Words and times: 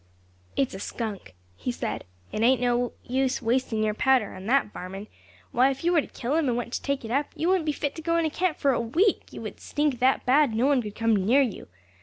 "It's 0.55 0.73
a 0.73 0.79
skunk," 0.79 1.35
he 1.55 1.71
said; 1.71 2.05
"it 2.31 2.41
ain't 2.41 2.59
no 2.59 2.93
use 3.05 3.39
wasting 3.39 3.83
your 3.83 3.93
powder 3.93 4.33
on 4.33 4.47
that 4.47 4.73
varmin. 4.73 5.05
Why, 5.51 5.69
if 5.69 5.83
you 5.83 5.91
were 5.91 6.01
to 6.01 6.07
kill 6.07 6.37
him, 6.37 6.47
and 6.47 6.57
went 6.57 6.73
to 6.73 6.81
take 6.81 7.05
it 7.05 7.11
up, 7.11 7.27
you 7.35 7.49
wouldn't 7.49 7.67
be 7.67 7.71
fit 7.71 7.93
to 7.97 8.01
go 8.01 8.17
into 8.17 8.35
camp 8.35 8.57
for 8.57 8.71
a 8.71 8.81
week; 8.81 9.31
you 9.31 9.41
would 9.43 9.59
stink 9.59 9.99
that 9.99 10.25
bad 10.25 10.55
no 10.55 10.65
one 10.65 10.81
couldn't 10.81 10.95
come 10.97 11.15
near 11.15 11.43
you. 11.43 11.67